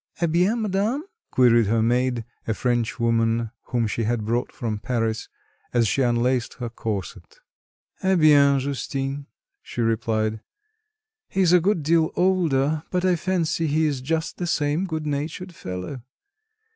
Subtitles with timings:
[0.19, 5.29] "Eh bien, madame?" queried her maid, a Frenchwoman whom she had brought from Paris,
[5.75, 7.37] as she unlaced her corset.
[8.01, 9.27] "Eh bien, Justine,"
[9.61, 10.41] she replied,
[11.29, 15.05] "he is a good deal older, but I fancy he is just the same good
[15.05, 16.01] natured fellow.